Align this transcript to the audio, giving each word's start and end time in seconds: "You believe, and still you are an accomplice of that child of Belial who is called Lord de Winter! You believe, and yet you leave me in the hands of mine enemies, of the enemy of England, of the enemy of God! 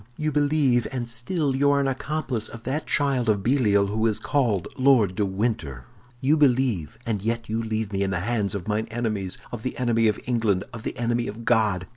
"You 0.17 0.31
believe, 0.31 0.87
and 0.91 1.07
still 1.07 1.55
you 1.55 1.69
are 1.69 1.79
an 1.79 1.87
accomplice 1.87 2.49
of 2.49 2.63
that 2.63 2.87
child 2.87 3.29
of 3.29 3.43
Belial 3.43 3.85
who 3.85 4.07
is 4.07 4.17
called 4.17 4.67
Lord 4.75 5.13
de 5.13 5.23
Winter! 5.27 5.85
You 6.21 6.37
believe, 6.37 6.97
and 7.05 7.21
yet 7.21 7.49
you 7.49 7.61
leave 7.61 7.93
me 7.93 8.01
in 8.01 8.09
the 8.09 8.21
hands 8.21 8.55
of 8.55 8.67
mine 8.67 8.87
enemies, 8.89 9.37
of 9.51 9.61
the 9.61 9.77
enemy 9.77 10.07
of 10.07 10.19
England, 10.25 10.63
of 10.73 10.81
the 10.81 10.97
enemy 10.97 11.27
of 11.27 11.45
God! 11.45 11.85